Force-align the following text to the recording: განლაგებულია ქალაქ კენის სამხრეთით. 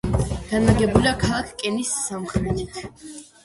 განლაგებულია 0.53 1.11
ქალაქ 1.25 1.53
კენის 1.61 1.95
სამხრეთით. 2.09 2.85